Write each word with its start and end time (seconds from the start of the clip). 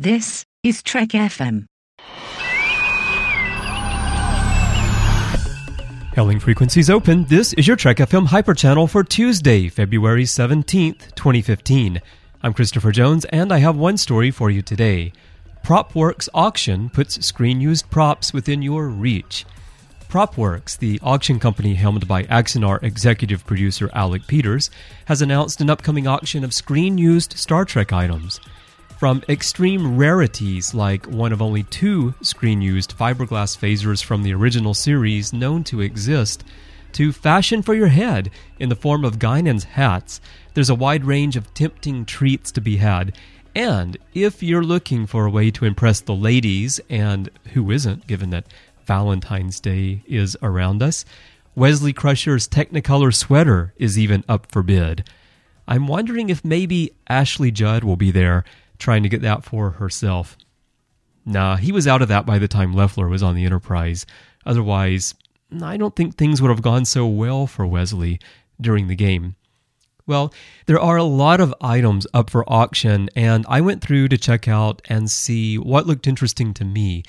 This 0.00 0.44
is 0.62 0.80
Trek 0.80 1.08
FM. 1.08 1.66
Hailing 6.14 6.38
frequencies 6.38 6.88
open. 6.88 7.24
This 7.24 7.52
is 7.54 7.66
your 7.66 7.74
Trek 7.74 7.96
FM 7.96 8.26
Hyper 8.26 8.54
Channel 8.54 8.86
for 8.86 9.02
Tuesday, 9.02 9.68
February 9.68 10.22
17th, 10.22 11.16
2015. 11.16 12.00
I'm 12.44 12.54
Christopher 12.54 12.92
Jones, 12.92 13.24
and 13.24 13.52
I 13.52 13.58
have 13.58 13.76
one 13.76 13.96
story 13.96 14.30
for 14.30 14.50
you 14.50 14.62
today. 14.62 15.12
Propworx 15.64 16.28
Auction 16.32 16.90
puts 16.90 17.26
screen 17.26 17.60
used 17.60 17.90
props 17.90 18.32
within 18.32 18.62
your 18.62 18.86
reach. 18.86 19.44
Propworx, 20.08 20.78
the 20.78 21.00
auction 21.02 21.40
company 21.40 21.74
helmed 21.74 22.06
by 22.06 22.22
Axanar 22.22 22.80
executive 22.84 23.44
producer 23.44 23.90
Alec 23.94 24.28
Peters, 24.28 24.70
has 25.06 25.20
announced 25.20 25.60
an 25.60 25.68
upcoming 25.68 26.06
auction 26.06 26.44
of 26.44 26.54
screen 26.54 26.98
used 26.98 27.36
Star 27.36 27.64
Trek 27.64 27.92
items. 27.92 28.38
From 28.98 29.22
extreme 29.28 29.96
rarities 29.96 30.74
like 30.74 31.06
one 31.06 31.32
of 31.32 31.40
only 31.40 31.62
two 31.62 32.14
screen 32.20 32.60
used 32.60 32.98
fiberglass 32.98 33.56
phasers 33.56 34.02
from 34.02 34.24
the 34.24 34.34
original 34.34 34.74
series 34.74 35.32
known 35.32 35.62
to 35.64 35.80
exist, 35.80 36.42
to 36.94 37.12
fashion 37.12 37.62
for 37.62 37.74
your 37.74 37.86
head 37.86 38.28
in 38.58 38.70
the 38.70 38.74
form 38.74 39.04
of 39.04 39.20
Guinan's 39.20 39.62
hats, 39.62 40.20
there's 40.54 40.68
a 40.68 40.74
wide 40.74 41.04
range 41.04 41.36
of 41.36 41.54
tempting 41.54 42.06
treats 42.06 42.50
to 42.50 42.60
be 42.60 42.78
had. 42.78 43.16
And 43.54 43.96
if 44.14 44.42
you're 44.42 44.64
looking 44.64 45.06
for 45.06 45.26
a 45.26 45.30
way 45.30 45.52
to 45.52 45.64
impress 45.64 46.00
the 46.00 46.16
ladies, 46.16 46.80
and 46.90 47.30
who 47.52 47.70
isn't, 47.70 48.08
given 48.08 48.30
that 48.30 48.46
Valentine's 48.84 49.60
Day 49.60 50.02
is 50.08 50.36
around 50.42 50.82
us. 50.82 51.04
Wesley 51.54 51.92
Crusher's 51.92 52.48
Technicolor 52.48 53.14
sweater 53.14 53.74
is 53.76 53.96
even 53.96 54.24
up 54.28 54.50
for 54.50 54.64
bid. 54.64 55.08
I'm 55.68 55.86
wondering 55.86 56.30
if 56.30 56.44
maybe 56.44 56.94
Ashley 57.08 57.52
Judd 57.52 57.84
will 57.84 57.96
be 57.96 58.10
there 58.10 58.44
trying 58.78 59.02
to 59.02 59.08
get 59.08 59.22
that 59.22 59.44
for 59.44 59.70
herself. 59.70 60.36
Nah, 61.24 61.56
he 61.56 61.72
was 61.72 61.86
out 61.86 62.02
of 62.02 62.08
that 62.08 62.24
by 62.24 62.38
the 62.38 62.48
time 62.48 62.74
Lefler 62.74 63.10
was 63.10 63.22
on 63.22 63.34
the 63.34 63.44
Enterprise. 63.44 64.06
Otherwise, 64.46 65.14
I 65.62 65.76
don't 65.76 65.94
think 65.94 66.16
things 66.16 66.40
would 66.40 66.50
have 66.50 66.62
gone 66.62 66.84
so 66.84 67.06
well 67.06 67.46
for 67.46 67.66
Wesley 67.66 68.18
during 68.60 68.88
the 68.88 68.96
game. 68.96 69.36
Well, 70.06 70.32
there 70.64 70.80
are 70.80 70.96
a 70.96 71.04
lot 71.04 71.38
of 71.38 71.54
items 71.60 72.06
up 72.14 72.30
for 72.30 72.50
auction, 72.50 73.10
and 73.14 73.44
I 73.46 73.60
went 73.60 73.82
through 73.82 74.08
to 74.08 74.16
check 74.16 74.48
out 74.48 74.80
and 74.88 75.10
see 75.10 75.58
what 75.58 75.86
looked 75.86 76.06
interesting 76.06 76.54
to 76.54 76.64
me. 76.64 77.02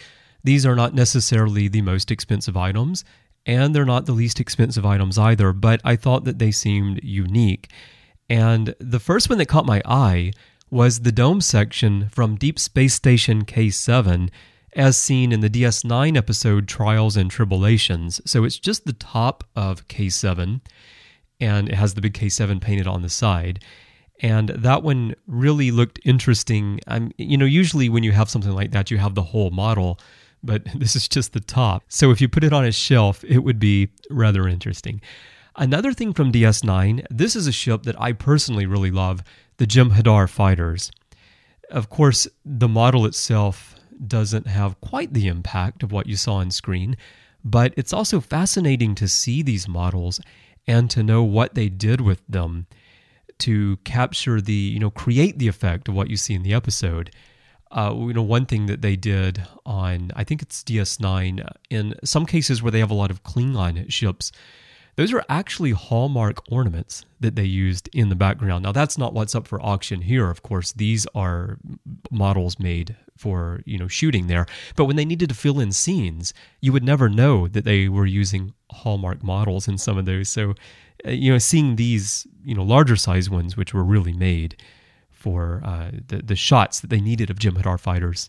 These 0.44 0.66
are 0.66 0.76
not 0.76 0.94
necessarily 0.94 1.70
the 1.70 1.82
most 1.82 2.12
expensive 2.12 2.58
items, 2.58 3.06
and 3.46 3.74
they're 3.74 3.86
not 3.86 4.06
the 4.06 4.12
least 4.12 4.42
expensive 4.42 4.86
items 4.86 5.18
either, 5.18 5.54
but 5.54 5.80
I 5.86 5.96
thought 5.96 6.26
that 6.26 6.40
they 6.40 6.52
seemed 6.52 7.02
unique. 7.02 7.70
And 8.30 8.76
the 8.80 9.00
first 9.00 9.30
one 9.30 9.38
that 9.38 9.48
caught 9.48 9.66
my 9.66 9.82
eye 9.86 10.34
was 10.70 11.02
the 11.02 11.12
dome 11.12 11.42
section 11.42 12.10
from 12.10 12.36
Deep 12.36 12.60
Space 12.60 12.94
Station 12.94 13.46
K7, 13.46 14.30
as 14.76 14.98
seen 14.98 15.32
in 15.32 15.40
the 15.40 15.50
DS9 15.50 16.16
episode 16.16 16.68
Trials 16.68 17.18
and 17.18 17.32
Tribulations. 17.32 18.22
So 18.26 18.44
it's 18.44 18.60
just 18.60 18.86
the 18.86 18.94
top 18.94 19.44
of 19.56 19.88
K7, 19.88 20.62
and 21.40 21.70
it 21.70 21.76
has 21.76 21.94
the 21.94 22.02
big 22.02 22.14
K7 22.14 22.62
painted 22.62 22.88
on 22.88 23.02
the 23.02 23.10
side 23.10 23.60
and 24.22 24.50
that 24.50 24.84
one 24.84 25.16
really 25.28 25.72
looked 25.72 26.00
interesting. 26.04 26.80
I'm, 26.88 27.12
you 27.18 27.38
know, 27.38 27.46
usually 27.46 27.90
when 27.90 28.04
you 28.04 28.12
have 28.12 28.30
something 28.30 28.52
like 28.52 28.72
that, 28.72 28.92
you 28.92 28.98
have 28.98 29.16
the 29.16 29.24
whole 29.24 29.50
model, 29.50 30.00
but 30.44 30.64
this 30.76 30.96
is 30.96 31.08
just 31.08 31.34
the 31.34 31.40
top. 31.40 31.84
So 31.88 32.12
if 32.12 32.22
you 32.22 32.28
put 32.28 32.44
it 32.44 32.54
on 32.54 32.66
a 32.66 32.72
shelf, 32.72 33.24
it 33.24 33.40
would 33.40 33.60
be 33.60 33.90
rather 34.10 34.48
interesting. 34.48 35.02
Another 35.60 35.92
thing 35.92 36.14
from 36.14 36.32
DS9, 36.32 37.06
this 37.10 37.36
is 37.36 37.46
a 37.46 37.52
ship 37.52 37.84
that 37.84 38.00
I 38.00 38.14
personally 38.14 38.66
really 38.66 38.92
love 38.92 39.22
the 39.58 39.68
Jem'Hadar 39.68 40.30
fighters. 40.30 40.90
Of 41.70 41.90
course, 41.90 42.30
the 42.46 42.70
model 42.70 43.06
itself 43.06 43.76
doesn't 44.08 44.48
have 44.48 44.80
quite 44.80 45.14
the 45.14 45.28
impact 45.28 45.84
of 45.84 45.92
what 45.92 46.08
you 46.08 46.16
saw 46.16 46.36
on 46.36 46.50
screen, 46.52 46.96
but 47.44 47.74
it's 47.76 47.92
also 47.92 48.22
fascinating 48.22 48.96
to 48.96 49.10
see 49.10 49.42
these 49.42 49.68
models 49.68 50.22
and 50.66 50.90
to 50.92 51.04
know 51.04 51.24
what 51.24 51.56
they 51.56 51.68
did 51.68 52.00
with 52.00 52.22
them 52.30 52.66
to 53.40 53.76
capture 53.84 54.40
the, 54.40 54.54
you 54.54 54.80
know, 54.80 54.90
create 54.90 55.40
the 55.40 55.50
effect 55.50 55.90
of 55.90 55.94
what 55.94 56.10
you 56.10 56.16
see 56.16 56.36
in 56.36 56.44
the 56.44 56.54
episode 56.54 57.12
uh, 57.72 57.94
you 57.96 58.14
know, 58.14 58.24
one 58.24 58.46
thing 58.46 58.66
that 58.66 58.82
they 58.82 58.96
did 58.96 59.46
on, 59.66 60.12
I 60.16 60.24
think 60.24 60.42
it's 60.42 60.64
DS9, 60.64 61.48
in 61.70 61.94
some 62.04 62.26
cases 62.26 62.64
where 62.64 62.72
they 62.72 62.80
have 62.80 62.90
a 62.90 62.96
lot 62.96 63.12
of 63.12 63.24
Klingon 63.24 63.92
ships, 63.92 64.32
those 65.00 65.14
are 65.14 65.24
actually 65.30 65.72
hallmark 65.72 66.44
ornaments 66.52 67.06
that 67.22 67.38
they 67.38 67.46
used 67.46 67.88
in 67.94 68.10
the 68.10 68.18
background. 68.18 68.66
Now, 68.66 68.74
that's 68.74 68.98
not 68.98 69.14
what's 69.14 69.34
up 69.34 69.48
for 69.48 69.66
auction 69.66 70.02
here, 70.02 70.30
of 70.30 70.44
course. 70.44 70.74
These 70.74 71.08
are 71.16 71.58
models 72.12 72.60
made 72.60 72.98
for, 73.16 73.62
you 73.64 73.78
know, 73.78 73.88
shooting 73.88 74.28
there. 74.28 74.46
But 74.76 74.88
when 74.88 74.98
they 74.98 75.06
needed 75.06 75.30
to 75.30 75.36
fill 75.36 75.62
in 75.62 75.72
scenes, 75.72 76.34
you 76.60 76.74
would 76.74 76.84
never 76.84 77.08
know 77.08 77.48
that 77.48 77.64
they 77.64 77.88
were 77.88 78.06
using 78.06 78.54
hallmark 78.72 79.24
models 79.24 79.70
in 79.70 79.78
some 79.78 79.98
of 79.98 80.04
those. 80.04 80.28
So, 80.28 80.56
uh, 81.08 81.12
you 81.12 81.32
know, 81.32 81.38
seeing 81.38 81.78
these, 81.78 82.28
you 82.44 82.54
know, 82.54 82.64
larger 82.64 82.98
size 82.98 83.30
ones, 83.30 83.56
which 83.56 83.74
were 83.74 83.86
really 83.86 84.12
made, 84.12 84.58
for 85.12 85.62
uh, 85.64 85.92
the, 86.08 86.18
the 86.18 86.36
shots 86.36 86.82
that 86.82 86.90
they 86.90 87.00
needed 87.00 87.30
of 87.30 87.40
Jem'Hadar 87.40 87.80
fighters. 87.80 88.28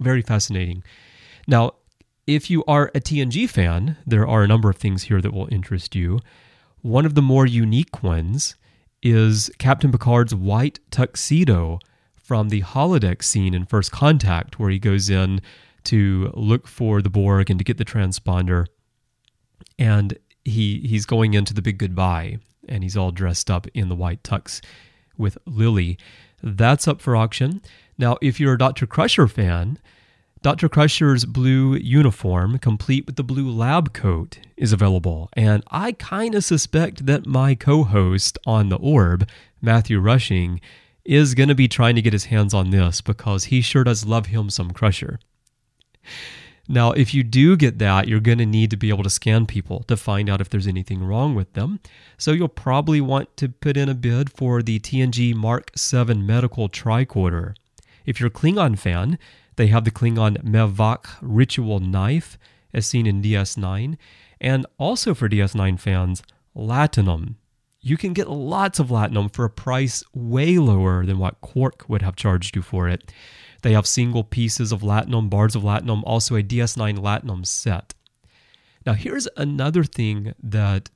Very 0.00 0.22
fascinating. 0.22 0.82
Now, 1.46 1.74
if 2.28 2.50
you 2.50 2.62
are 2.68 2.90
a 2.94 3.00
TNG 3.00 3.48
fan, 3.48 3.96
there 4.06 4.28
are 4.28 4.42
a 4.42 4.46
number 4.46 4.68
of 4.68 4.76
things 4.76 5.04
here 5.04 5.22
that 5.22 5.32
will 5.32 5.48
interest 5.50 5.96
you. 5.96 6.20
One 6.82 7.06
of 7.06 7.14
the 7.14 7.22
more 7.22 7.46
unique 7.46 8.02
ones 8.02 8.54
is 9.02 9.50
Captain 9.58 9.90
Picard's 9.90 10.34
white 10.34 10.78
tuxedo 10.90 11.78
from 12.14 12.50
the 12.50 12.60
holodeck 12.60 13.22
scene 13.22 13.54
in 13.54 13.64
First 13.64 13.92
Contact, 13.92 14.58
where 14.58 14.68
he 14.68 14.78
goes 14.78 15.08
in 15.08 15.40
to 15.84 16.30
look 16.34 16.68
for 16.68 17.00
the 17.00 17.08
Borg 17.08 17.48
and 17.48 17.58
to 17.58 17.64
get 17.64 17.78
the 17.78 17.84
transponder. 17.84 18.66
And 19.78 20.18
he 20.44 20.80
he's 20.80 21.06
going 21.06 21.32
into 21.32 21.54
the 21.54 21.62
big 21.62 21.78
goodbye, 21.78 22.40
and 22.68 22.82
he's 22.82 22.96
all 22.96 23.10
dressed 23.10 23.50
up 23.50 23.66
in 23.72 23.88
the 23.88 23.96
white 23.96 24.22
tux 24.22 24.62
with 25.16 25.38
Lily. 25.46 25.96
That's 26.42 26.86
up 26.86 27.00
for 27.00 27.16
auction. 27.16 27.62
Now, 27.96 28.18
if 28.20 28.38
you're 28.38 28.52
a 28.52 28.58
Dr. 28.58 28.86
Crusher 28.86 29.28
fan, 29.28 29.78
Dr. 30.40 30.68
Crusher's 30.68 31.24
blue 31.24 31.74
uniform, 31.74 32.58
complete 32.58 33.06
with 33.06 33.16
the 33.16 33.24
blue 33.24 33.50
lab 33.50 33.92
coat, 33.92 34.38
is 34.56 34.72
available. 34.72 35.28
And 35.32 35.64
I 35.70 35.92
kind 35.92 36.34
of 36.34 36.44
suspect 36.44 37.06
that 37.06 37.26
my 37.26 37.54
co 37.54 37.82
host 37.82 38.38
on 38.46 38.68
The 38.68 38.76
Orb, 38.76 39.28
Matthew 39.60 39.98
Rushing, 39.98 40.60
is 41.04 41.34
going 41.34 41.48
to 41.48 41.54
be 41.54 41.66
trying 41.66 41.96
to 41.96 42.02
get 42.02 42.12
his 42.12 42.26
hands 42.26 42.54
on 42.54 42.70
this 42.70 43.00
because 43.00 43.44
he 43.44 43.60
sure 43.60 43.82
does 43.82 44.04
love 44.04 44.26
him 44.26 44.48
some 44.50 44.70
Crusher. 44.70 45.18
Now, 46.68 46.92
if 46.92 47.14
you 47.14 47.24
do 47.24 47.56
get 47.56 47.78
that, 47.78 48.08
you're 48.08 48.20
going 48.20 48.38
to 48.38 48.46
need 48.46 48.70
to 48.70 48.76
be 48.76 48.90
able 48.90 49.02
to 49.04 49.10
scan 49.10 49.46
people 49.46 49.84
to 49.84 49.96
find 49.96 50.28
out 50.28 50.42
if 50.42 50.50
there's 50.50 50.66
anything 50.66 51.02
wrong 51.02 51.34
with 51.34 51.54
them. 51.54 51.80
So 52.18 52.32
you'll 52.32 52.48
probably 52.48 53.00
want 53.00 53.34
to 53.38 53.48
put 53.48 53.78
in 53.78 53.88
a 53.88 53.94
bid 53.94 54.30
for 54.30 54.62
the 54.62 54.78
TNG 54.78 55.34
Mark 55.34 55.70
7 55.74 56.26
medical 56.26 56.68
tricorder. 56.68 57.54
If 58.04 58.20
you're 58.20 58.28
a 58.28 58.30
Klingon 58.30 58.78
fan, 58.78 59.18
they 59.58 59.66
have 59.66 59.84
the 59.84 59.90
Klingon 59.90 60.42
Mevak 60.42 61.06
ritual 61.20 61.80
knife, 61.80 62.38
as 62.72 62.86
seen 62.86 63.06
in 63.06 63.20
DS9, 63.20 63.98
and 64.40 64.64
also 64.78 65.14
for 65.14 65.28
DS9 65.28 65.78
fans, 65.78 66.22
Latinum. 66.56 67.34
You 67.80 67.96
can 67.96 68.12
get 68.12 68.30
lots 68.30 68.78
of 68.78 68.88
Latinum 68.88 69.32
for 69.32 69.44
a 69.44 69.50
price 69.50 70.02
way 70.14 70.58
lower 70.58 71.04
than 71.04 71.18
what 71.18 71.40
Quark 71.40 71.84
would 71.88 72.02
have 72.02 72.16
charged 72.16 72.56
you 72.56 72.62
for 72.62 72.88
it. 72.88 73.12
They 73.62 73.72
have 73.72 73.86
single 73.86 74.24
pieces 74.24 74.72
of 74.72 74.82
Latinum, 74.82 75.28
bars 75.28 75.56
of 75.56 75.62
Latinum, 75.62 76.02
also 76.06 76.36
a 76.36 76.42
DS9 76.42 76.98
Latinum 76.98 77.44
set. 77.44 77.94
Now, 78.86 78.92
here's 78.92 79.28
another 79.36 79.84
thing 79.84 80.34
that 80.40 80.88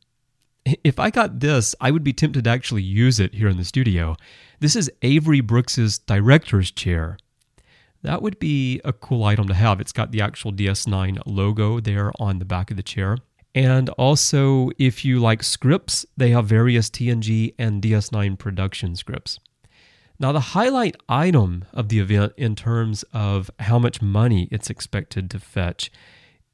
if 0.65 1.01
I 1.01 1.11
got 1.11 1.41
this, 1.41 1.75
I 1.81 1.91
would 1.91 2.05
be 2.05 2.13
tempted 2.13 2.45
to 2.45 2.51
actually 2.51 2.83
use 2.83 3.19
it 3.19 3.35
here 3.35 3.49
in 3.49 3.57
the 3.57 3.65
studio. 3.65 4.17
This 4.61 4.77
is 4.77 4.91
Avery 5.03 5.41
Brooks's 5.41 5.99
director's 5.99 6.71
chair. 6.71 7.19
That 8.03 8.23
would 8.23 8.39
be 8.39 8.81
a 8.85 8.93
cool 8.93 9.25
item 9.25 9.47
to 9.49 9.55
have. 9.55 9.81
It's 9.81 9.93
got 9.93 10.11
the 10.11 10.21
actual 10.21 10.53
DS9 10.53 11.23
logo 11.25 11.81
there 11.81 12.13
on 12.19 12.39
the 12.39 12.45
back 12.45 12.71
of 12.71 12.77
the 12.77 12.83
chair. 12.83 13.19
And 13.55 13.91
also, 13.91 14.71
if 14.79 15.05
you 15.05 15.21
like 15.21 15.43
scripts, 15.43 16.07
they 16.17 16.31
have 16.31 16.47
various 16.47 16.89
TNG 16.89 17.55
and 17.59 17.83
DS9 17.83 18.39
production 18.39 18.97
scripts. 18.97 19.39
Now, 20.19 20.33
the 20.33 20.41
highlight 20.41 20.97
item 21.09 21.65
of 21.73 21.89
the 21.89 21.99
event 21.99 22.33
in 22.37 22.55
terms 22.55 23.05
of 23.13 23.51
how 23.59 23.79
much 23.79 24.01
money 24.01 24.49
it's 24.51 24.71
expected 24.71 25.31
to 25.31 25.39
fetch 25.39 25.91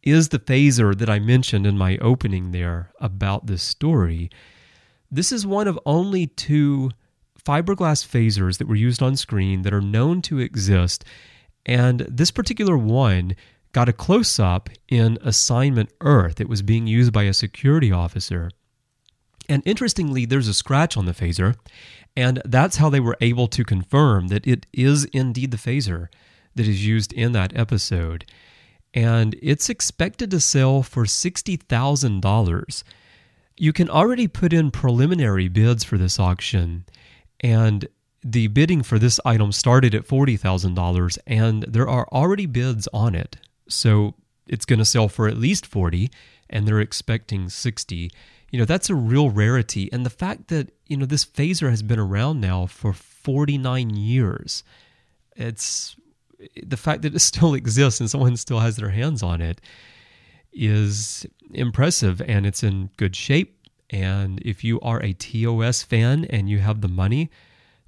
is 0.02 0.28
the 0.30 0.38
phaser 0.38 0.96
that 0.96 1.10
I 1.10 1.18
mentioned 1.18 1.66
in 1.66 1.76
my 1.76 1.98
opening 1.98 2.50
there 2.50 2.92
about 3.00 3.46
this 3.46 3.62
story. 3.62 4.30
This 5.10 5.32
is 5.32 5.46
one 5.46 5.68
of 5.68 5.78
only 5.84 6.26
two 6.26 6.90
fiberglass 7.44 8.06
phasers 8.06 8.58
that 8.58 8.68
were 8.68 8.74
used 8.74 9.02
on 9.02 9.16
screen 9.16 9.62
that 9.62 9.74
are 9.74 9.80
known 9.80 10.22
to 10.22 10.38
exist, 10.38 11.04
and 11.66 12.00
this 12.00 12.30
particular 12.30 12.76
one 12.76 13.34
got 13.72 13.88
a 13.88 13.92
close 13.92 14.38
up 14.38 14.70
in 14.88 15.18
Assignment 15.22 15.90
Earth. 16.00 16.40
It 16.40 16.48
was 16.48 16.62
being 16.62 16.86
used 16.86 17.12
by 17.12 17.24
a 17.24 17.34
security 17.34 17.92
officer. 17.92 18.50
And 19.48 19.62
interestingly, 19.64 20.24
there's 20.24 20.48
a 20.48 20.54
scratch 20.54 20.96
on 20.96 21.06
the 21.06 21.12
phaser, 21.12 21.54
and 22.16 22.40
that's 22.44 22.76
how 22.76 22.90
they 22.90 23.00
were 23.00 23.16
able 23.20 23.48
to 23.48 23.64
confirm 23.64 24.28
that 24.28 24.46
it 24.46 24.66
is 24.72 25.04
indeed 25.06 25.50
the 25.50 25.56
phaser. 25.56 26.08
that 26.58 26.68
is 26.68 26.86
used 26.86 27.12
in 27.12 27.32
that 27.32 27.56
episode. 27.56 28.26
And 28.92 29.36
it's 29.40 29.70
expected 29.70 30.30
to 30.32 30.40
sell 30.40 30.82
for 30.82 31.04
$60,000. 31.04 32.82
You 33.56 33.72
can 33.72 33.88
already 33.88 34.28
put 34.28 34.52
in 34.52 34.70
preliminary 34.70 35.48
bids 35.48 35.84
for 35.84 35.98
this 35.98 36.18
auction, 36.18 36.84
and 37.40 37.88
the 38.22 38.48
bidding 38.48 38.82
for 38.82 38.98
this 38.98 39.20
item 39.24 39.52
started 39.52 39.94
at 39.94 40.06
$40,000 40.06 41.18
and 41.26 41.62
there 41.64 41.88
are 41.88 42.08
already 42.10 42.46
bids 42.46 42.88
on 42.92 43.14
it. 43.14 43.36
So 43.68 44.14
it's 44.46 44.64
going 44.64 44.78
to 44.78 44.84
sell 44.84 45.08
for 45.08 45.28
at 45.28 45.36
least 45.36 45.66
40 45.66 46.10
and 46.50 46.66
they're 46.66 46.80
expecting 46.80 47.48
60. 47.48 48.10
You 48.50 48.58
know, 48.58 48.64
that's 48.64 48.90
a 48.90 48.94
real 48.94 49.30
rarity 49.30 49.92
and 49.92 50.04
the 50.04 50.10
fact 50.10 50.48
that, 50.48 50.72
you 50.86 50.96
know, 50.96 51.06
this 51.06 51.24
phaser 51.24 51.70
has 51.70 51.82
been 51.82 51.98
around 51.98 52.40
now 52.40 52.66
for 52.66 52.92
49 52.92 53.90
years. 53.90 54.64
It's 55.36 55.96
the 56.62 56.76
fact 56.76 57.02
that 57.02 57.14
it 57.14 57.18
still 57.20 57.54
exists 57.54 58.00
and 58.00 58.10
someone 58.10 58.36
still 58.36 58.60
has 58.60 58.76
their 58.76 58.90
hands 58.90 59.22
on 59.22 59.40
it 59.40 59.60
is 60.52 61.26
impressive 61.52 62.20
and 62.22 62.46
it's 62.46 62.62
in 62.62 62.90
good 62.96 63.14
shape. 63.14 63.54
And 63.90 64.40
if 64.42 64.64
you 64.64 64.80
are 64.80 65.02
a 65.02 65.12
TOS 65.14 65.82
fan 65.82 66.24
and 66.26 66.50
you 66.50 66.58
have 66.58 66.80
the 66.80 66.88
money, 66.88 67.30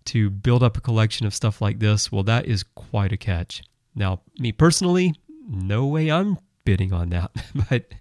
to 0.07 0.31
build 0.31 0.63
up 0.63 0.77
a 0.77 0.81
collection 0.81 1.27
of 1.27 1.35
stuff 1.35 1.61
like 1.61 1.79
this, 1.79 2.11
well, 2.11 2.23
that 2.25 2.47
is 2.47 2.63
quite 2.63 3.13
a 3.13 3.17
catch. 3.17 3.63
Now, 3.95 4.21
me 4.39 4.53
personally, 4.53 5.15
no 5.49 5.87
way 5.87 6.11
I'm 6.11 6.39
bidding 6.65 6.93
on 6.93 7.11
that, 7.11 7.31
but 7.71 7.93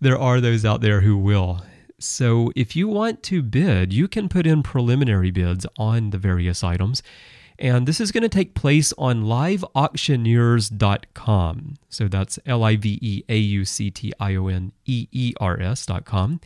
there 0.00 0.18
are 0.18 0.40
those 0.40 0.64
out 0.64 0.80
there 0.80 1.00
who 1.00 1.16
will. 1.16 1.62
So, 1.98 2.52
if 2.54 2.76
you 2.76 2.88
want 2.88 3.22
to 3.24 3.42
bid, 3.42 3.92
you 3.92 4.06
can 4.06 4.28
put 4.28 4.46
in 4.46 4.62
preliminary 4.62 5.30
bids 5.30 5.66
on 5.78 6.10
the 6.10 6.18
various 6.18 6.62
items. 6.62 7.02
And 7.58 7.88
this 7.88 8.02
is 8.02 8.12
going 8.12 8.22
to 8.22 8.28
take 8.28 8.54
place 8.54 8.92
on 8.98 9.24
liveauctioneers.com. 9.24 11.74
So 11.88 12.08
that's 12.08 12.38
L 12.44 12.62
I 12.62 12.76
V 12.76 12.98
E 13.00 13.22
A 13.30 13.38
U 13.38 13.64
C 13.64 13.90
T 13.90 14.12
I 14.20 14.34
O 14.34 14.48
N 14.48 14.72
E 14.84 15.08
E 15.10 15.32
R 15.40 15.58
S.com. 15.58 16.40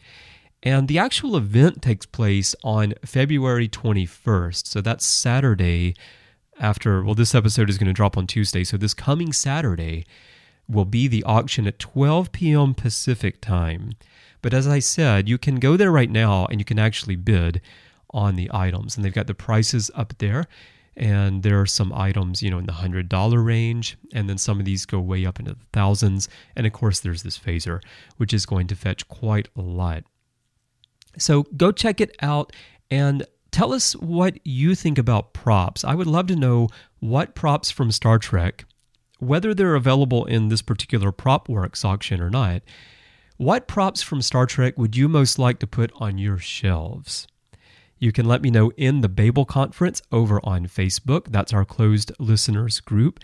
And 0.62 0.88
the 0.88 0.98
actual 0.98 1.36
event 1.36 1.80
takes 1.80 2.04
place 2.04 2.54
on 2.62 2.94
February 3.04 3.68
21st. 3.68 4.66
So 4.66 4.80
that's 4.80 5.06
Saturday 5.06 5.94
after, 6.58 7.02
well, 7.02 7.14
this 7.14 7.34
episode 7.34 7.70
is 7.70 7.78
going 7.78 7.86
to 7.86 7.94
drop 7.94 8.18
on 8.18 8.26
Tuesday. 8.26 8.64
So 8.64 8.76
this 8.76 8.92
coming 8.92 9.32
Saturday 9.32 10.04
will 10.68 10.84
be 10.84 11.08
the 11.08 11.24
auction 11.24 11.66
at 11.66 11.78
12 11.78 12.32
p.m. 12.32 12.74
Pacific 12.74 13.40
time. 13.40 13.92
But 14.42 14.52
as 14.54 14.68
I 14.68 14.78
said, 14.78 15.28
you 15.28 15.38
can 15.38 15.56
go 15.56 15.76
there 15.76 15.90
right 15.90 16.10
now 16.10 16.46
and 16.46 16.60
you 16.60 16.64
can 16.64 16.78
actually 16.78 17.16
bid 17.16 17.62
on 18.10 18.36
the 18.36 18.50
items. 18.52 18.96
And 18.96 19.04
they've 19.04 19.12
got 19.12 19.26
the 19.26 19.34
prices 19.34 19.90
up 19.94 20.12
there. 20.18 20.46
And 20.96 21.42
there 21.42 21.58
are 21.58 21.66
some 21.66 21.92
items, 21.94 22.42
you 22.42 22.50
know, 22.50 22.58
in 22.58 22.66
the 22.66 22.72
$100 22.72 23.44
range. 23.44 23.96
And 24.12 24.28
then 24.28 24.36
some 24.36 24.58
of 24.58 24.66
these 24.66 24.84
go 24.84 25.00
way 25.00 25.24
up 25.24 25.38
into 25.38 25.54
the 25.54 25.66
thousands. 25.72 26.28
And 26.54 26.66
of 26.66 26.74
course, 26.74 27.00
there's 27.00 27.22
this 27.22 27.38
phaser, 27.38 27.80
which 28.18 28.34
is 28.34 28.44
going 28.44 28.66
to 28.66 28.76
fetch 28.76 29.08
quite 29.08 29.48
a 29.56 29.62
lot. 29.62 30.04
So 31.18 31.44
go 31.56 31.72
check 31.72 32.00
it 32.00 32.16
out 32.20 32.52
and 32.90 33.24
tell 33.50 33.72
us 33.72 33.92
what 33.94 34.38
you 34.44 34.74
think 34.74 34.98
about 34.98 35.32
props. 35.32 35.84
I 35.84 35.94
would 35.94 36.06
love 36.06 36.26
to 36.28 36.36
know 36.36 36.68
what 37.00 37.34
props 37.34 37.70
from 37.70 37.90
Star 37.90 38.18
Trek, 38.18 38.64
whether 39.18 39.54
they're 39.54 39.74
available 39.74 40.24
in 40.24 40.48
this 40.48 40.62
particular 40.62 41.12
Propworx 41.12 41.84
auction 41.84 42.20
or 42.20 42.30
not, 42.30 42.62
what 43.36 43.66
props 43.66 44.02
from 44.02 44.22
Star 44.22 44.46
Trek 44.46 44.76
would 44.76 44.96
you 44.96 45.08
most 45.08 45.38
like 45.38 45.58
to 45.60 45.66
put 45.66 45.92
on 45.96 46.18
your 46.18 46.38
shelves? 46.38 47.26
You 47.98 48.12
can 48.12 48.26
let 48.26 48.42
me 48.42 48.50
know 48.50 48.70
in 48.76 49.02
the 49.02 49.08
Babel 49.08 49.44
Conference 49.44 50.00
over 50.10 50.40
on 50.42 50.66
Facebook. 50.66 51.26
That's 51.28 51.52
our 51.52 51.64
closed 51.64 52.12
listeners 52.18 52.80
group. 52.80 53.20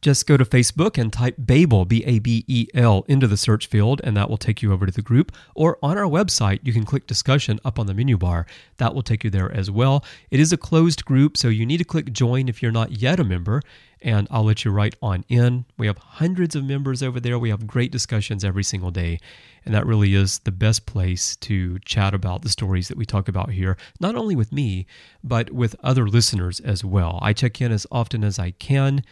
Just 0.00 0.26
go 0.26 0.36
to 0.36 0.44
Facebook 0.44 0.96
and 0.96 1.12
type 1.12 1.34
Babel, 1.38 1.84
B 1.84 2.04
A 2.04 2.20
B 2.20 2.44
E 2.46 2.68
L, 2.74 3.04
into 3.08 3.26
the 3.26 3.36
search 3.36 3.66
field, 3.66 4.00
and 4.04 4.16
that 4.16 4.30
will 4.30 4.36
take 4.36 4.62
you 4.62 4.72
over 4.72 4.86
to 4.86 4.92
the 4.92 5.02
group. 5.02 5.32
Or 5.54 5.78
on 5.82 5.98
our 5.98 6.04
website, 6.04 6.60
you 6.62 6.72
can 6.72 6.84
click 6.84 7.06
discussion 7.06 7.58
up 7.64 7.78
on 7.78 7.86
the 7.86 7.94
menu 7.94 8.16
bar. 8.16 8.46
That 8.76 8.94
will 8.94 9.02
take 9.02 9.24
you 9.24 9.30
there 9.30 9.50
as 9.52 9.70
well. 9.70 10.04
It 10.30 10.38
is 10.38 10.52
a 10.52 10.56
closed 10.56 11.04
group, 11.04 11.36
so 11.36 11.48
you 11.48 11.66
need 11.66 11.78
to 11.78 11.84
click 11.84 12.12
join 12.12 12.48
if 12.48 12.62
you're 12.62 12.70
not 12.70 12.92
yet 12.92 13.18
a 13.18 13.24
member, 13.24 13.60
and 14.00 14.28
I'll 14.30 14.44
let 14.44 14.64
you 14.64 14.70
right 14.70 14.94
on 15.02 15.24
in. 15.28 15.64
We 15.76 15.88
have 15.88 15.98
hundreds 15.98 16.54
of 16.54 16.64
members 16.64 17.02
over 17.02 17.18
there. 17.18 17.38
We 17.38 17.50
have 17.50 17.66
great 17.66 17.90
discussions 17.90 18.44
every 18.44 18.62
single 18.62 18.92
day, 18.92 19.18
and 19.64 19.74
that 19.74 19.86
really 19.86 20.14
is 20.14 20.38
the 20.40 20.52
best 20.52 20.86
place 20.86 21.34
to 21.36 21.80
chat 21.80 22.14
about 22.14 22.42
the 22.42 22.48
stories 22.48 22.86
that 22.86 22.96
we 22.96 23.04
talk 23.04 23.26
about 23.26 23.50
here, 23.50 23.76
not 23.98 24.14
only 24.14 24.36
with 24.36 24.52
me, 24.52 24.86
but 25.24 25.50
with 25.50 25.74
other 25.82 26.06
listeners 26.06 26.60
as 26.60 26.84
well. 26.84 27.18
I 27.20 27.32
check 27.32 27.60
in 27.60 27.72
as 27.72 27.86
often 27.90 28.22
as 28.22 28.38
I 28.38 28.52
can 28.52 29.02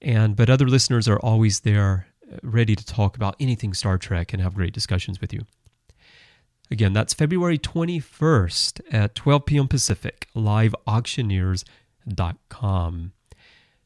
and 0.00 0.36
but 0.36 0.50
other 0.50 0.66
listeners 0.66 1.08
are 1.08 1.20
always 1.20 1.60
there 1.60 2.08
uh, 2.30 2.36
ready 2.42 2.76
to 2.76 2.84
talk 2.84 3.16
about 3.16 3.36
anything 3.40 3.72
Star 3.74 3.98
Trek 3.98 4.32
and 4.32 4.42
have 4.42 4.54
great 4.54 4.72
discussions 4.72 5.20
with 5.20 5.32
you. 5.32 5.42
Again, 6.70 6.92
that's 6.92 7.14
February 7.14 7.58
21st 7.58 8.80
at 8.92 9.14
12 9.14 9.46
p.m. 9.46 9.68
Pacific, 9.68 10.28
liveauctioneers.com. 10.36 13.12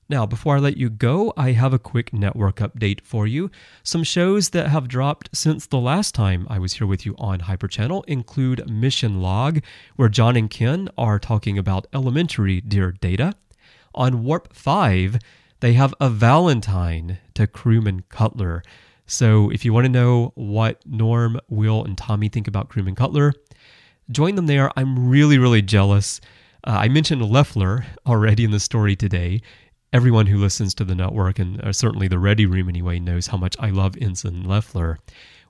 Now, 0.09 0.27
before 0.27 0.57
I 0.57 0.59
let 0.59 0.77
you 0.77 0.91
go, 0.91 1.33
I 1.39 1.53
have 1.53 1.73
a 1.73 1.79
quick 1.79 2.13
network 2.13 2.57
update 2.57 3.01
for 3.01 3.25
you. 3.27 3.51
Some 3.83 4.05
shows 4.05 4.51
that 4.51 4.69
have 4.69 4.89
dropped 4.89 5.31
since 5.33 5.65
the 5.65 5.79
last 5.79 6.15
time 6.15 6.47
I 6.51 6.59
was 6.59 6.75
here 6.75 6.87
with 6.87 7.07
you 7.07 7.15
on 7.19 7.41
Hyperchannel 7.41 8.05
include 8.07 8.69
Mission 8.69 9.23
Log, 9.23 9.63
where 9.97 10.11
John 10.11 10.37
and 10.37 10.51
Ken 10.51 10.91
are 10.99 11.19
talking 11.19 11.57
about 11.57 11.87
elementary 11.95 12.61
dear 12.61 12.93
data. 12.93 13.33
On 13.95 14.23
Warp 14.23 14.53
5, 14.53 15.19
they 15.63 15.75
have 15.75 15.95
a 16.01 16.11
Valentine 16.11 17.19
to 17.35 17.47
Crewman 17.47 18.03
Cutler. 18.09 18.65
So 19.07 19.49
if 19.51 19.65
you 19.65 19.73
want 19.73 19.85
to 19.85 19.93
know 19.93 20.33
what 20.35 20.85
Norm, 20.85 21.39
Will, 21.49 21.85
and 21.85 21.97
Tommy 21.97 22.29
think 22.29 22.49
about 22.49 22.69
Crewman 22.69 22.97
Cutler, 22.97 23.33
join 24.11 24.35
them 24.35 24.47
there. 24.47 24.73
I'm 24.77 25.09
really, 25.09 25.39
really 25.39 25.63
jealous. 25.63 26.21
Uh, 26.67 26.79
I 26.81 26.89
mentioned 26.89 27.23
Lefler 27.23 27.85
already 28.05 28.43
in 28.43 28.51
the 28.51 28.59
story 28.59 28.97
today. 28.97 29.41
Everyone 29.93 30.27
who 30.27 30.39
listens 30.39 30.75
to 30.75 30.85
the 30.85 30.97
network, 30.97 31.39
and 31.39 31.61
uh, 31.61 31.73
certainly 31.73 32.09
the 32.09 32.19
Ready 32.19 32.45
Room 32.45 32.69
anyway, 32.69 32.99
knows 32.99 33.29
how 33.29 33.37
much 33.37 33.55
I 33.61 33.71
love 33.71 33.97
Ensign 34.01 34.43
Lefler. 34.43 34.97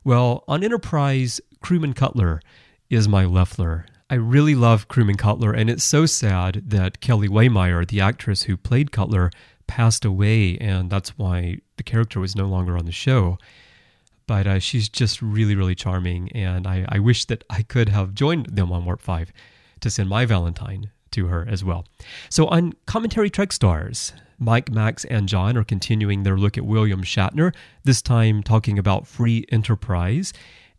Well, 0.05 0.45
on 0.47 0.63
Enterprise, 0.63 1.41
Crewman 1.63 1.95
Cutler 1.95 2.43
is 2.91 3.09
my 3.09 3.25
Lefler. 3.25 3.87
I 4.11 4.17
really 4.17 4.55
love 4.55 4.89
Crewman 4.89 5.17
Cutler, 5.17 5.53
and 5.53 5.71
it's 5.71 5.85
so 5.85 6.05
sad 6.05 6.65
that 6.67 7.01
Kellie 7.01 7.31
Waymire, 7.31 7.89
the 7.89 8.03
actress 8.03 8.43
who 8.43 8.59
played 8.59 8.93
Cutler, 8.93 9.31
passed 9.73 10.05
away, 10.05 10.59
and 10.59 10.91
that's 10.91 11.17
why 11.17 11.57
the 11.79 11.83
character 11.83 12.21
was 12.21 12.37
no 12.37 12.45
longer 12.45 12.77
on 12.77 12.85
the 12.85 12.93
show. 12.93 13.39
But 14.27 14.47
uh, 14.47 14.59
she's 14.59 14.87
just 14.87 15.23
really, 15.23 15.55
really 15.55 15.75
charming, 15.75 16.31
and 16.33 16.67
I, 16.67 16.85
I 16.91 16.99
wish 16.99 17.25
that 17.25 17.43
I 17.49 17.63
could 17.63 17.89
have 17.89 18.13
joined 18.13 18.47
them 18.55 18.71
on 18.71 18.85
Warp 18.85 19.01
5 19.01 19.33
to 19.81 19.89
send 19.89 20.11
my 20.11 20.27
Valentine 20.27 20.91
to 21.13 21.29
her 21.29 21.47
as 21.49 21.65
well. 21.65 21.87
So 22.29 22.49
on 22.49 22.75
Commentary 22.85 23.31
Trek 23.31 23.51
Stars, 23.51 24.13
Mike, 24.39 24.71
Max, 24.71 25.07
and 25.07 25.27
John 25.27 25.57
are 25.57 25.65
continuing 25.65 26.23
their 26.23 26.37
look 26.37 26.59
at 26.59 26.67
William 26.67 27.03
Shatner, 27.03 27.55
this 27.85 28.03
time 28.03 28.43
talking 28.43 28.79
about 28.79 29.07
Free 29.07 29.47
Enterprise. 29.51 30.35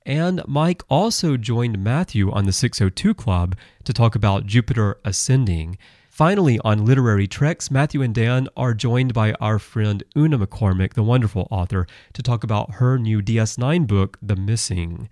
And 0.06 0.44
Mike 0.48 0.84
also 0.88 1.36
joined 1.36 1.84
Matthew 1.84 2.32
on 2.32 2.46
the 2.46 2.54
602 2.54 3.16
Club 3.16 3.56
to 3.86 3.92
talk 3.92 4.14
about 4.14 4.46
Jupiter 4.46 5.00
Ascending. 5.04 5.80
Finally, 6.13 6.60
on 6.63 6.86
Literary 6.86 7.25
Treks, 7.25 7.72
Matthew 7.72 8.03
and 8.03 8.13
Dan 8.13 8.48
are 8.55 8.75
joined 8.75 9.15
by 9.15 9.34
our 9.41 9.58
friend 9.58 10.03
Una 10.15 10.38
McCormack, 10.38 10.93
the 10.93 11.01
wonderful 11.01 11.48
author, 11.50 11.88
to 12.13 12.22
talk 12.22 12.43
about 12.43 12.74
her 12.75 13.00
new 13.00 13.20
DS9 13.20 13.88
book, 13.88 14.20
The 14.22 14.36
Missing. 14.36 15.10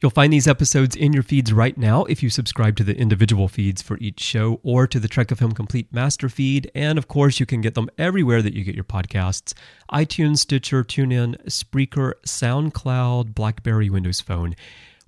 You'll 0.00 0.12
find 0.12 0.32
these 0.32 0.46
episodes 0.46 0.94
in 0.94 1.12
your 1.12 1.24
feeds 1.24 1.52
right 1.52 1.76
now 1.76 2.04
if 2.04 2.22
you 2.22 2.30
subscribe 2.30 2.76
to 2.76 2.84
the 2.84 2.96
individual 2.96 3.48
feeds 3.48 3.82
for 3.82 3.98
each 3.98 4.20
show 4.20 4.60
or 4.62 4.86
to 4.86 5.00
the 5.00 5.08
Trek 5.08 5.32
of 5.32 5.40
Film 5.40 5.50
Complete 5.50 5.92
Master 5.92 6.28
feed. 6.28 6.70
And 6.72 6.98
of 6.98 7.08
course, 7.08 7.40
you 7.40 7.46
can 7.46 7.60
get 7.60 7.74
them 7.74 7.90
everywhere 7.98 8.40
that 8.40 8.54
you 8.54 8.62
get 8.62 8.76
your 8.76 8.84
podcasts 8.84 9.54
iTunes, 9.92 10.38
Stitcher, 10.38 10.84
TuneIn, 10.84 11.34
Spreaker, 11.46 12.12
SoundCloud, 12.24 13.34
Blackberry, 13.34 13.90
Windows 13.90 14.20
Phone. 14.20 14.54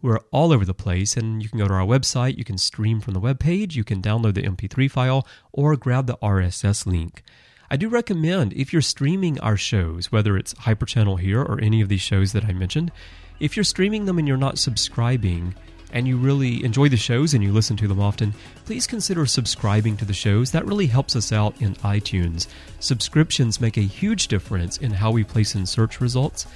We're 0.03 0.21
all 0.31 0.53
over 0.53 0.65
the 0.65 0.75
place, 0.75 1.17
and 1.17 1.43
you 1.43 1.49
can 1.49 1.59
go 1.59 1.69
to 1.69 1.75
our 1.75 1.87
website, 1.87 2.37
you 2.37 2.45
can 2.45 2.59
stream 2.59 3.01
from 3.01 3.15
the 3.15 3.21
web 3.21 3.39
page, 3.39 3.77
you 3.77 3.85
can 3.85 4.03
download 4.03 4.35
the 4.35 4.43
MP3 4.43 4.91
file, 4.91 5.27
or 5.53 5.75
grab 5.77 6.07
the 6.07 6.19
RSS 6.19 6.87
link. 6.87 7.23
I 7.71 7.77
do 7.77 7.89
recommend 7.89 8.53
if 8.53 8.73
you're 8.73 8.83
streaming 8.83 9.41
our 9.41 9.57
shows, 9.57 10.13
whether 10.13 10.37
it's 10.37 10.55
Hyperchannel 10.55 11.21
here 11.21 11.43
or 11.43 11.61
any 11.61 11.81
of 11.81 11.89
these 11.89 12.03
shows 12.03 12.33
that 12.33 12.45
I 12.45 12.53
mentioned, 12.53 12.93
if 13.41 13.57
you're 13.57 13.65
streaming 13.65 14.05
them 14.05 14.19
and 14.19 14.29
you're 14.29 14.37
not 14.37 14.59
subscribing, 14.59 15.55
and 15.93 16.07
you 16.07 16.17
really 16.17 16.65
enjoy 16.65 16.89
the 16.89 16.97
shows 16.97 17.35
and 17.35 17.43
you 17.43 17.53
listen 17.53 17.77
to 17.77 17.89
them 17.89 18.01
often, 18.01 18.35
please 18.65 18.87
consider 18.87 19.25
subscribing 19.25 19.97
to 19.97 20.05
the 20.05 20.13
shows. 20.13 20.51
That 20.51 20.67
really 20.67 20.87
helps 20.87 21.17
us 21.17 21.33
out 21.33 21.61
in 21.61 21.75
iTunes. 21.77 22.49
Subscriptions 22.81 23.61
make 23.61 23.77
a 23.77 23.83
huge 23.83 24.29
difference 24.29 24.79
in 24.79 24.91
how 24.91 25.11
we 25.11 25.25
place 25.25 25.55
in 25.55 25.65
search 25.65 26.01
results, 26.01 26.47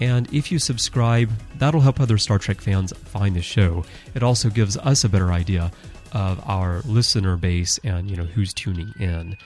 and 0.00 0.32
if 0.32 0.50
you 0.50 0.58
subscribe, 0.58 1.30
that'll 1.56 1.80
help 1.80 2.00
other 2.00 2.18
Star 2.18 2.38
Trek 2.38 2.60
fans 2.60 2.92
find 3.04 3.36
the 3.36 3.42
show. 3.42 3.84
It 4.14 4.22
also 4.22 4.48
gives 4.48 4.76
us 4.78 5.04
a 5.04 5.08
better 5.08 5.32
idea 5.32 5.70
of 6.12 6.42
our 6.48 6.80
listener 6.86 7.36
base 7.36 7.78
and 7.84 8.10
you 8.10 8.16
know 8.16 8.24
who's 8.24 8.52
tuning 8.52 8.92
in. 8.98 9.36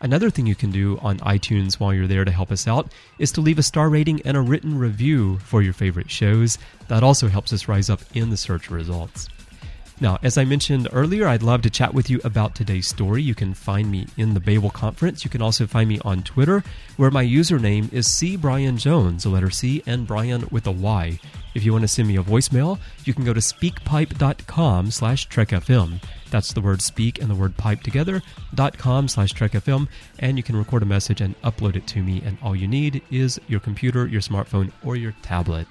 Another 0.00 0.30
thing 0.30 0.46
you 0.46 0.54
can 0.54 0.70
do 0.70 0.96
on 0.98 1.18
iTunes 1.18 1.80
while 1.80 1.92
you're 1.92 2.06
there 2.06 2.24
to 2.24 2.30
help 2.30 2.52
us 2.52 2.68
out 2.68 2.92
is 3.18 3.32
to 3.32 3.40
leave 3.40 3.58
a 3.58 3.64
star 3.64 3.88
rating 3.88 4.22
and 4.22 4.36
a 4.36 4.40
written 4.40 4.78
review 4.78 5.38
for 5.40 5.60
your 5.60 5.72
favorite 5.72 6.10
shows. 6.10 6.56
That 6.86 7.02
also 7.02 7.26
helps 7.26 7.52
us 7.52 7.66
rise 7.66 7.90
up 7.90 8.00
in 8.14 8.30
the 8.30 8.36
search 8.36 8.70
results. 8.70 9.28
Now, 10.00 10.16
as 10.22 10.38
I 10.38 10.44
mentioned 10.44 10.88
earlier, 10.92 11.26
I'd 11.26 11.42
love 11.42 11.62
to 11.62 11.70
chat 11.70 11.92
with 11.92 12.08
you 12.08 12.20
about 12.22 12.54
today's 12.54 12.86
story. 12.86 13.20
You 13.20 13.34
can 13.34 13.52
find 13.52 13.90
me 13.90 14.06
in 14.16 14.32
the 14.32 14.40
Babel 14.40 14.70
Conference. 14.70 15.24
You 15.24 15.30
can 15.30 15.42
also 15.42 15.66
find 15.66 15.88
me 15.88 15.98
on 16.04 16.22
Twitter, 16.22 16.62
where 16.96 17.10
my 17.10 17.24
username 17.24 17.92
is 17.92 18.06
C 18.06 18.36
Brian 18.36 18.78
Jones, 18.78 19.24
the 19.24 19.28
letter 19.28 19.50
C, 19.50 19.82
and 19.86 20.06
Brian 20.06 20.46
with 20.52 20.68
a 20.68 20.70
Y. 20.70 21.18
If 21.56 21.64
you 21.64 21.72
want 21.72 21.82
to 21.82 21.88
send 21.88 22.06
me 22.06 22.16
a 22.16 22.22
voicemail, 22.22 22.78
you 23.04 23.12
can 23.12 23.24
go 23.24 23.32
to 23.34 23.40
speakpipe.com 23.40 24.92
slash 24.92 25.28
trekfm. 25.28 26.00
That's 26.30 26.52
the 26.52 26.60
word 26.60 26.80
speak 26.80 27.20
and 27.20 27.28
the 27.28 27.34
word 27.34 27.56
pipe 27.56 27.82
together, 27.82 28.22
dot 28.54 28.78
com 28.78 29.08
slash 29.08 29.32
trekfm, 29.32 29.88
and 30.20 30.36
you 30.36 30.44
can 30.44 30.54
record 30.56 30.84
a 30.84 30.86
message 30.86 31.20
and 31.20 31.40
upload 31.42 31.74
it 31.74 31.88
to 31.88 32.04
me, 32.04 32.22
and 32.24 32.38
all 32.40 32.54
you 32.54 32.68
need 32.68 33.02
is 33.10 33.40
your 33.48 33.58
computer, 33.58 34.06
your 34.06 34.20
smartphone, 34.20 34.70
or 34.84 34.94
your 34.94 35.16
tablet. 35.22 35.66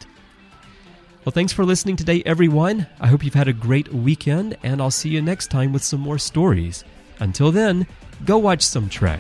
Well, 1.28 1.34
thanks 1.34 1.52
for 1.52 1.66
listening 1.66 1.98
today, 1.98 2.24
everyone. 2.26 2.88
I 3.02 3.08
hope 3.08 3.22
you've 3.22 3.34
had 3.34 3.50
a 3.50 3.54
great 3.54 3.94
weekend, 3.94 4.56
and 4.64 4.82
I'll 4.82 4.90
see 4.90 5.10
you 5.10 5.22
next 5.22 5.52
time 5.52 5.74
with 5.74 5.84
some 5.84 6.00
more 6.00 6.18
stories. 6.18 6.86
Until 7.20 7.52
then, 7.52 7.86
go 8.24 8.38
watch 8.38 8.62
some 8.62 8.88
Trek. 8.88 9.20